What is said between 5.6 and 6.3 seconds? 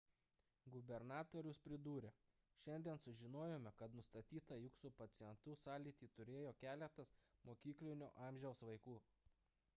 sąlytį